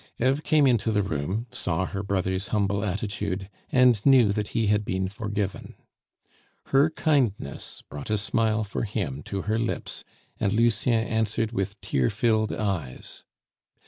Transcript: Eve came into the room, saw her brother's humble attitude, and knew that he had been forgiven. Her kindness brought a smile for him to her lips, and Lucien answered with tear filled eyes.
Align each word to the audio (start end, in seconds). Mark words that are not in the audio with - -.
Eve 0.17 0.41
came 0.41 0.65
into 0.65 0.91
the 0.91 1.03
room, 1.03 1.45
saw 1.51 1.85
her 1.85 2.01
brother's 2.01 2.47
humble 2.47 2.83
attitude, 2.83 3.47
and 3.71 4.03
knew 4.03 4.31
that 4.33 4.47
he 4.47 4.65
had 4.65 4.83
been 4.83 5.07
forgiven. 5.07 5.75
Her 6.69 6.89
kindness 6.89 7.83
brought 7.87 8.09
a 8.09 8.17
smile 8.17 8.63
for 8.63 8.81
him 8.81 9.21
to 9.25 9.43
her 9.43 9.59
lips, 9.59 10.03
and 10.39 10.53
Lucien 10.53 11.05
answered 11.07 11.51
with 11.51 11.79
tear 11.81 12.09
filled 12.09 12.51
eyes. 12.51 13.25